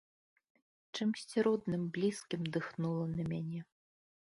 [0.95, 3.61] Чымсьці родным, блізкім дыхнула на мяне.